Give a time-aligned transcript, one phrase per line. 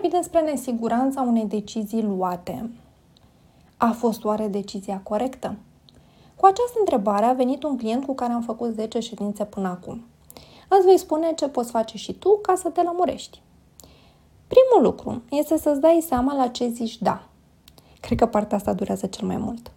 [0.00, 2.70] vorbi despre nesiguranța unei decizii luate.
[3.76, 5.56] A fost oare decizia corectă?
[6.36, 10.04] Cu această întrebare a venit un client cu care am făcut 10 ședințe până acum.
[10.68, 13.42] Îți voi spune ce poți face și tu ca să te lămurești.
[14.46, 17.22] Primul lucru este să-ți dai seama la ce zici da.
[18.00, 19.70] Cred că partea asta durează cel mai mult.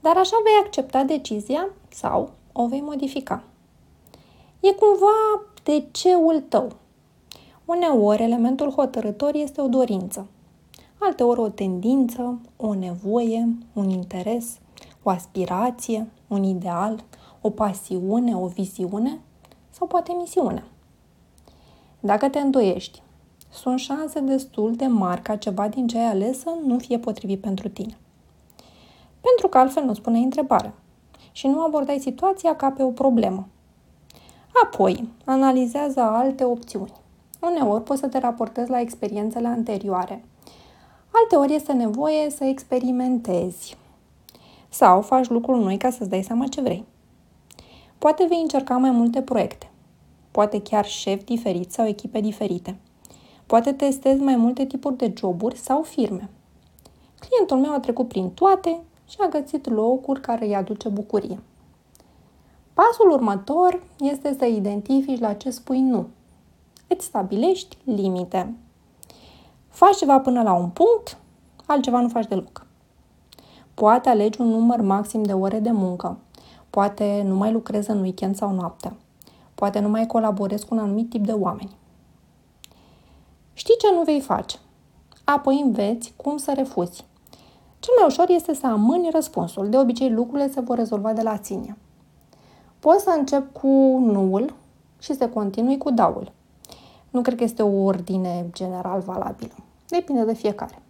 [0.00, 3.42] Dar așa vei accepta decizia sau o vei modifica.
[4.60, 6.72] E cumva de ceul tău.
[7.68, 10.26] Uneori, elementul hotărător este o dorință,
[10.98, 14.58] alteori o tendință, o nevoie, un interes,
[15.02, 17.04] o aspirație, un ideal,
[17.40, 19.20] o pasiune, o viziune
[19.70, 20.64] sau poate misiune.
[22.00, 23.02] Dacă te îndoiești,
[23.50, 27.40] sunt șanse destul de mari ca ceva din ce ai ales să nu fie potrivit
[27.40, 27.98] pentru tine.
[29.20, 30.74] Pentru că altfel nu spune întrebarea
[31.32, 33.48] și nu abordai situația ca pe o problemă.
[34.64, 37.06] Apoi, analizează alte opțiuni.
[37.40, 40.24] Uneori poți să te raportezi la experiențele anterioare.
[41.10, 43.76] Alteori este nevoie să experimentezi.
[44.68, 46.84] Sau faci lucruri noi ca să-ți dai seama ce vrei.
[47.98, 49.70] Poate vei încerca mai multe proiecte.
[50.30, 52.76] Poate chiar șefi diferiți sau echipe diferite.
[53.46, 56.30] Poate testezi mai multe tipuri de joburi sau firme.
[57.18, 61.38] Clientul meu a trecut prin toate și a găsit locuri care îi aduce bucurie.
[62.74, 66.06] Pasul următor este să identifici la ce spui nu.
[66.88, 68.54] Îți stabilești limite.
[69.68, 71.18] Faci ceva până la un punct,
[71.66, 72.66] altceva nu faci deloc.
[73.74, 76.18] Poate alegi un număr maxim de ore de muncă.
[76.70, 78.96] Poate nu mai lucrezi în weekend sau noapte.
[79.54, 81.76] Poate nu mai colaborezi cu un anumit tip de oameni.
[83.52, 84.58] Știi ce nu vei face.
[85.24, 87.04] Apoi înveți cum să refuzi.
[87.78, 89.68] Cel mai ușor este să amâni răspunsul.
[89.68, 91.76] De obicei, lucrurile se vor rezolva de la sine.
[92.80, 93.68] Poți să încep cu
[94.00, 94.54] nuul
[94.98, 96.32] și să continui cu daul.
[97.10, 99.54] Nu cred că este o ordine general valabilă.
[99.88, 100.82] Depinde de fiecare.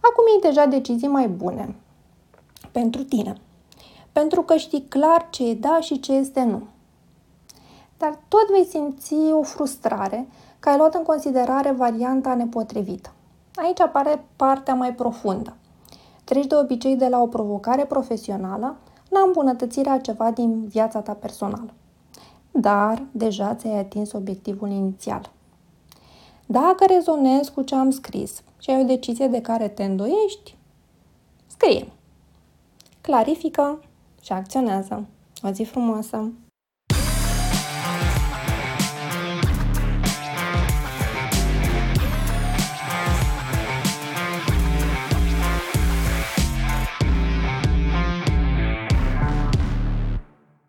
[0.00, 1.74] Acum e deja decizii mai bune
[2.72, 3.34] pentru tine.
[4.12, 6.62] Pentru că știi clar ce e da și ce este nu.
[7.98, 10.28] Dar tot vei simți o frustrare
[10.58, 13.10] că ai luat în considerare varianta nepotrivită.
[13.54, 15.56] Aici apare partea mai profundă.
[16.24, 18.76] Treci de obicei de la o provocare profesională
[19.08, 21.70] la îmbunătățirea ceva din viața ta personală.
[22.60, 25.30] Dar deja ți-ai atins obiectivul inițial.
[26.46, 30.56] Dacă rezonezi cu ce am scris și ai o decizie de care te îndoiești,
[31.46, 31.92] scrie.
[33.00, 33.80] Clarifică
[34.22, 35.06] și acționează.
[35.42, 36.30] O zi frumoasă!